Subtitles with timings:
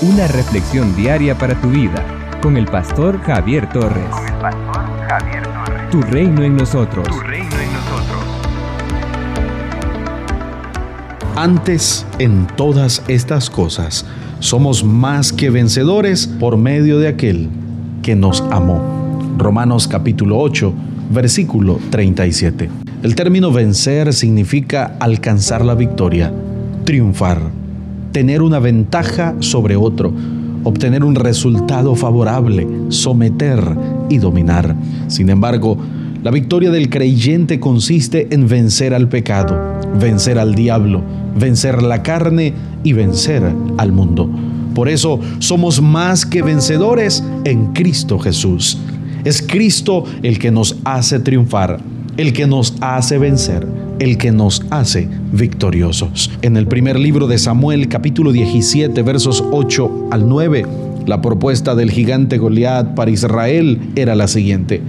[0.00, 2.04] Una reflexión diaria para tu vida
[2.40, 4.06] con el pastor Javier Torres.
[4.10, 5.90] Con el pastor Javier Torres.
[5.90, 7.08] Tu reino en nosotros.
[7.08, 8.24] Tu reino en nosotros.
[11.34, 14.06] Antes, en todas estas cosas,
[14.38, 17.48] somos más que vencedores por medio de aquel
[18.00, 18.80] que nos amó.
[19.36, 20.72] Romanos capítulo 8,
[21.10, 22.70] versículo 37.
[23.02, 26.32] El término vencer significa alcanzar la victoria,
[26.84, 27.50] triunfar,
[28.12, 30.12] tener una ventaja sobre otro,
[30.64, 33.62] obtener un resultado favorable, someter
[34.08, 34.74] y dominar.
[35.08, 35.76] Sin embargo,
[36.22, 39.56] la victoria del creyente consiste en vencer al pecado,
[40.00, 41.02] vencer al diablo,
[41.38, 43.42] vencer la carne y vencer
[43.76, 44.28] al mundo.
[44.74, 48.78] Por eso somos más que vencedores en Cristo Jesús.
[49.24, 51.80] Es Cristo el que nos hace triunfar
[52.18, 53.66] el que nos hace vencer,
[53.98, 56.30] el que nos hace victoriosos.
[56.42, 60.64] En el primer libro de Samuel, capítulo 17, versos 8 al 9,
[61.06, 64.82] la propuesta del gigante Goliat para Israel era la siguiente: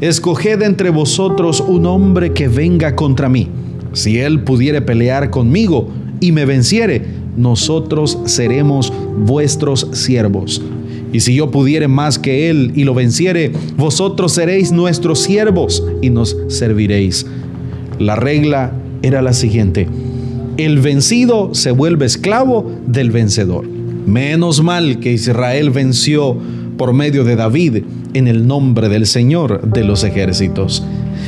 [0.00, 3.48] Escoged entre vosotros un hombre que venga contra mí.
[3.92, 5.88] Si él pudiere pelear conmigo
[6.20, 7.02] y me venciere,
[7.36, 10.62] nosotros seremos vuestros siervos.
[11.12, 16.10] Y si yo pudiere más que Él y lo venciere, vosotros seréis nuestros siervos y
[16.10, 17.26] nos serviréis.
[17.98, 19.88] La regla era la siguiente.
[20.56, 23.66] El vencido se vuelve esclavo del vencedor.
[23.68, 26.36] Menos mal que Israel venció
[26.76, 27.82] por medio de David
[28.14, 30.84] en el nombre del Señor de los ejércitos.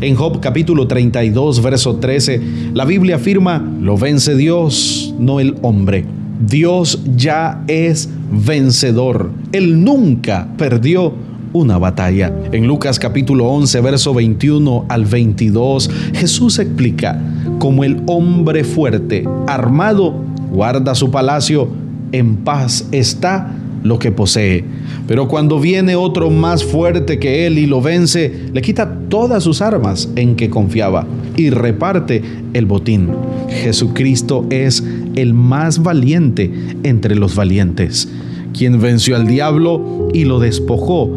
[0.00, 2.40] En Job capítulo 32, verso 13,
[2.72, 6.04] la Biblia afirma, lo vence Dios, no el hombre.
[6.46, 9.30] Dios ya es vencedor.
[9.52, 11.12] Él nunca perdió
[11.52, 12.32] una batalla.
[12.52, 17.20] En Lucas capítulo 11, verso 21 al 22, Jesús explica
[17.58, 20.14] cómo el hombre fuerte, armado,
[20.50, 21.68] guarda su palacio,
[22.12, 24.64] en paz está lo que posee.
[25.06, 29.62] Pero cuando viene otro más fuerte que él y lo vence, le quita todas sus
[29.62, 31.06] armas en que confiaba
[31.36, 32.22] y reparte
[32.52, 33.08] el botín.
[33.48, 34.84] Jesucristo es
[35.16, 36.52] el más valiente
[36.82, 38.08] entre los valientes,
[38.52, 41.10] quien venció al diablo y lo despojó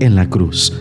[0.00, 0.72] en la cruz.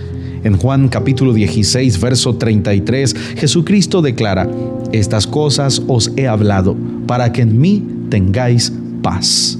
[0.43, 4.47] En Juan capítulo 16, verso 33, Jesucristo declara,
[4.91, 9.57] estas cosas os he hablado para que en mí tengáis paz.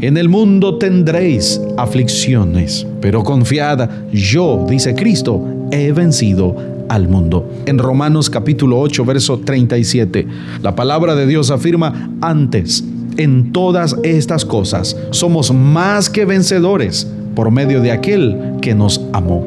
[0.00, 6.56] En el mundo tendréis aflicciones, pero confiad, yo, dice Cristo, he vencido
[6.88, 7.48] al mundo.
[7.66, 10.26] En Romanos capítulo 8, verso 37,
[10.62, 12.84] la palabra de Dios afirma, antes,
[13.16, 19.44] en todas estas cosas, somos más que vencedores por medio de aquel que nos amó.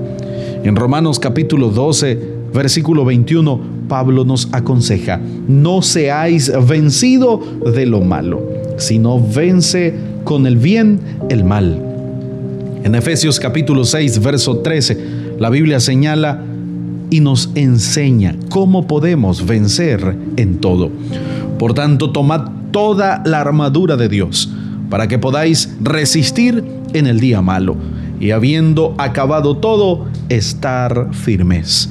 [0.63, 2.19] En Romanos capítulo 12,
[2.53, 7.39] versículo 21, Pablo nos aconseja, no seáis vencido
[7.73, 8.41] de lo malo,
[8.77, 11.81] sino vence con el bien el mal.
[12.83, 14.97] En Efesios capítulo 6, verso 13,
[15.39, 16.43] la Biblia señala
[17.09, 20.89] y nos enseña cómo podemos vencer en todo.
[21.59, 24.49] Por tanto, tomad toda la armadura de Dios
[24.89, 26.63] para que podáis resistir
[26.95, 27.75] en el día malo
[28.19, 31.89] y habiendo acabado todo, estar firmes.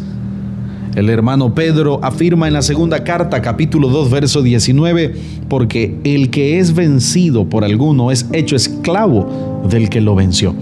[0.95, 5.15] El hermano Pedro afirma en la segunda carta, capítulo 2, verso 19,
[5.49, 10.55] porque el que es vencido por alguno es hecho esclavo del que lo venció.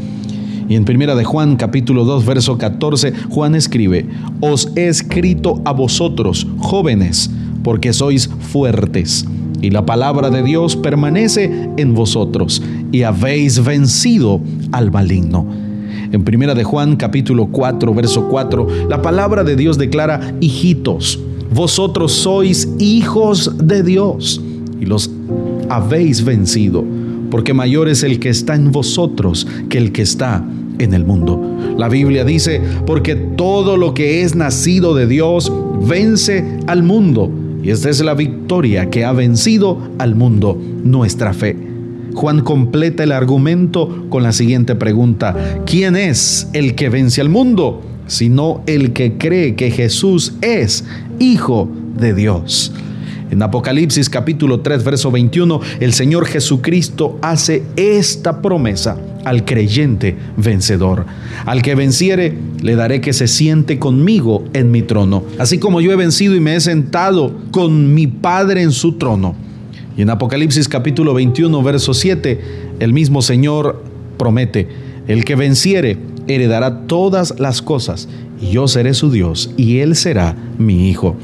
[0.69, 4.06] Y en primera de Juan, capítulo 2, verso 14, Juan escribe,
[4.41, 7.31] os he escrito a vosotros, jóvenes,
[7.62, 9.26] porque sois fuertes,
[9.62, 14.40] y la palabra de Dios permanece en vosotros, y habéis vencido
[14.72, 15.46] al maligno.
[16.12, 21.18] En Primera de Juan capítulo 4, verso 4, la palabra de Dios declara, hijitos,
[21.54, 24.42] vosotros sois hijos de Dios
[24.80, 25.10] y los
[25.70, 26.84] habéis vencido,
[27.30, 30.44] porque mayor es el que está en vosotros que el que está
[30.78, 31.40] en el mundo.
[31.78, 35.50] La Biblia dice, porque todo lo que es nacido de Dios
[35.86, 37.30] vence al mundo.
[37.62, 41.56] Y esta es la victoria que ha vencido al mundo, nuestra fe.
[42.14, 45.62] Juan completa el argumento con la siguiente pregunta.
[45.64, 47.82] ¿Quién es el que vence al mundo?
[48.06, 50.84] Sino el que cree que Jesús es
[51.19, 52.72] Hijo de Dios.
[53.31, 61.06] En Apocalipsis capítulo 3, verso 21, el Señor Jesucristo hace esta promesa al creyente vencedor.
[61.44, 65.92] Al que venciere, le daré que se siente conmigo en mi trono, así como yo
[65.92, 69.34] he vencido y me he sentado con mi Padre en su trono.
[69.96, 72.40] Y en Apocalipsis capítulo 21, verso 7,
[72.80, 73.84] el mismo Señor
[74.16, 74.69] promete,
[75.06, 75.98] el que venciere
[76.28, 78.08] heredará todas las cosas,
[78.40, 81.16] y yo seré su Dios, y él será mi Hijo.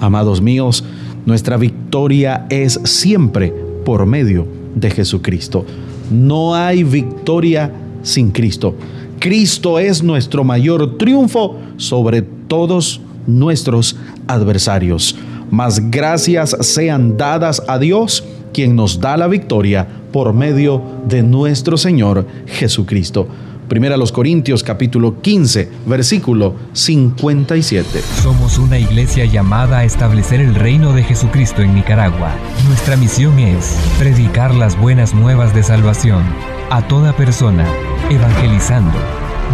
[0.00, 0.84] Amados míos,
[1.26, 3.54] nuestra victoria es siempre
[3.84, 5.64] por medio de Jesucristo.
[6.10, 7.72] No hay victoria
[8.02, 8.74] sin Cristo.
[9.18, 13.96] Cristo es nuestro mayor triunfo sobre todos nuestros
[14.26, 15.16] adversarios.
[15.50, 21.76] Mas gracias sean dadas a Dios, quien nos da la victoria por medio de nuestro
[21.76, 23.26] Señor Jesucristo.
[23.70, 28.00] Primera los Corintios capítulo 15, versículo 57.
[28.20, 32.32] Somos una iglesia llamada a establecer el reino de Jesucristo en Nicaragua.
[32.66, 36.24] Nuestra misión es predicar las buenas nuevas de salvación
[36.68, 37.64] a toda persona,
[38.10, 38.98] evangelizando,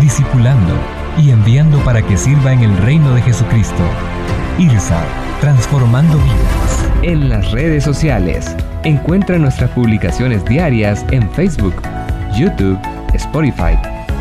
[0.00, 0.72] discipulando
[1.22, 3.84] y enviando para que sirva en el reino de Jesucristo.
[4.58, 5.04] IRSA,
[5.42, 6.90] transformando vidas.
[7.02, 11.74] En las redes sociales, encuentra nuestras publicaciones diarias en Facebook,
[12.34, 12.78] YouTube,
[13.12, 13.76] Spotify